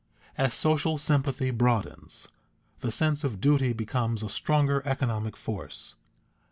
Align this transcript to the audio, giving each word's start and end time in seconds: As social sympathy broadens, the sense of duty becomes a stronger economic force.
As 0.35 0.55
social 0.55 0.97
sympathy 0.97 1.51
broadens, 1.51 2.29
the 2.79 2.91
sense 2.91 3.23
of 3.23 3.39
duty 3.39 3.71
becomes 3.71 4.23
a 4.23 4.29
stronger 4.29 4.81
economic 4.83 5.37
force. 5.37 5.93